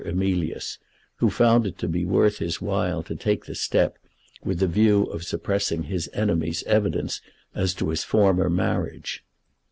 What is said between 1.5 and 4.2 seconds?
it to be worth his while to take the step